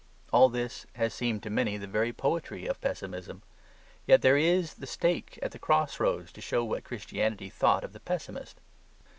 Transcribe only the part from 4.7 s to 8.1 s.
the stake at the crossroads to show what Christianity thought of the